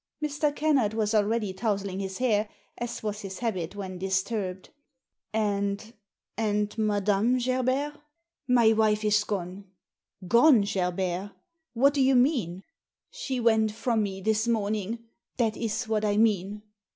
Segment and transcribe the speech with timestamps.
[0.19, 0.51] Mr.
[0.55, 4.69] Kennard was already tousling his hair, as was his habit when disturbed.
[5.31, 5.93] "And—
[6.35, 7.99] and Madame Gerbert?""
[8.57, 9.65] My wife is gone.""
[10.27, 11.33] Gone, Gerbert!
[11.73, 12.63] what do you mean?
[13.11, 15.05] "She went from me this morning—
[15.37, 16.63] that is what I mean."